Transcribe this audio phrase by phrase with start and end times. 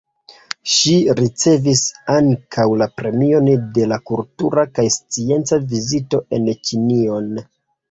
[0.75, 7.33] Ŝi ricevis ankaŭ la Premion de la Kultura kaj Scienca Vizito en Ĉinion.